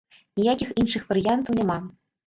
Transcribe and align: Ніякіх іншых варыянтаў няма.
Ніякіх 0.39 0.73
іншых 0.83 1.07
варыянтаў 1.13 1.53
няма. 1.63 1.81